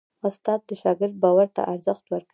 استاد 0.27 0.59
د 0.69 0.71
شاګرد 0.81 1.15
باور 1.23 1.47
ته 1.55 1.61
ارزښت 1.73 2.05
ورکوي. 2.07 2.29